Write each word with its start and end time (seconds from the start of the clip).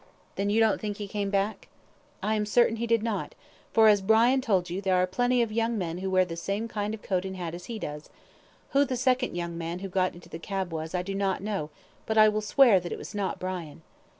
"Then 0.35 0.49
you 0.49 0.59
don't 0.59 0.81
think 0.81 0.97
he 0.97 1.07
came 1.07 1.29
back." 1.29 1.67
"I 2.23 2.33
am 2.33 2.47
certain 2.47 2.77
he 2.77 2.87
did 2.87 3.03
not, 3.03 3.35
for, 3.71 3.87
as 3.87 4.01
Brian 4.01 4.41
told 4.41 4.67
you, 4.67 4.81
there 4.81 4.95
are 4.95 5.05
plenty 5.05 5.43
of 5.43 5.51
young 5.51 5.77
men 5.77 5.99
who 5.99 6.09
wear 6.09 6.25
the 6.25 6.35
same 6.35 6.67
kind 6.67 6.95
of 6.95 7.03
coat 7.03 7.23
and 7.23 7.35
hat 7.37 7.53
as 7.53 7.65
he 7.65 7.77
does. 7.77 8.09
Who 8.71 8.83
the 8.83 8.97
second 8.97 9.31
man 9.55 9.77
who 9.77 9.89
got 9.89 10.15
into 10.15 10.27
the 10.27 10.39
cab 10.39 10.73
was 10.73 10.95
I 10.95 11.03
do 11.03 11.13
not 11.13 11.43
know, 11.43 11.69
but 12.07 12.17
I 12.17 12.29
will 12.29 12.41
swear 12.41 12.79
that 12.79 12.91
it 12.91 12.97
was 12.97 13.13
not 13.13 13.37
Brian." 13.37 13.83